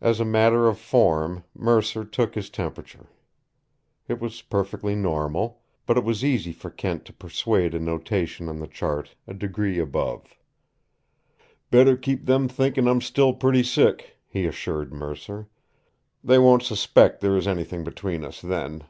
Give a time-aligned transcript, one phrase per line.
[0.00, 3.10] As a matter of form, Mercer took his temperature.
[4.06, 8.60] It was perfectly normal, but it was easy for Kent to persuade a notation on
[8.60, 10.36] the chart a degree above.
[11.72, 15.48] "Better keep them thinking I'm still pretty sick," he assured Mercer.
[16.22, 18.84] "They won't suspect there is anything between us then."